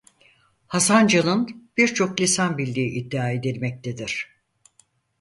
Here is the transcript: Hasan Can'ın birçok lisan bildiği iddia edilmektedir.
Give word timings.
Hasan 0.67 1.07
Can'ın 1.07 1.69
birçok 1.77 2.21
lisan 2.21 2.57
bildiği 2.57 2.91
iddia 2.91 3.31
edilmektedir. 3.31 4.29